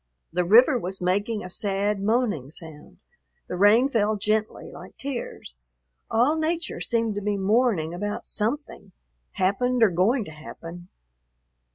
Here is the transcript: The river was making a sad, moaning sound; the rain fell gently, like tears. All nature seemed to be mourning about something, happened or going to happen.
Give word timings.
The 0.33 0.43
river 0.43 0.79
was 0.79 0.99
making 0.99 1.43
a 1.43 1.49
sad, 1.51 1.99
moaning 2.01 2.49
sound; 2.49 2.97
the 3.47 3.55
rain 3.55 3.87
fell 3.87 4.15
gently, 4.15 4.71
like 4.71 4.97
tears. 4.97 5.57
All 6.09 6.35
nature 6.37 6.81
seemed 6.81 7.13
to 7.13 7.21
be 7.21 7.37
mourning 7.37 7.93
about 7.93 8.25
something, 8.25 8.93
happened 9.33 9.83
or 9.83 9.91
going 9.91 10.25
to 10.25 10.31
happen. 10.31 10.89